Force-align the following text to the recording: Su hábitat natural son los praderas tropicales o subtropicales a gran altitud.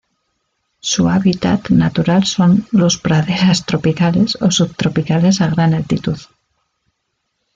Su 0.79 1.09
hábitat 1.09 1.69
natural 1.69 2.25
son 2.25 2.65
los 2.71 2.97
praderas 2.97 3.67
tropicales 3.67 4.35
o 4.41 4.49
subtropicales 4.49 5.41
a 5.41 5.47
gran 5.51 5.75
altitud. 5.75 6.17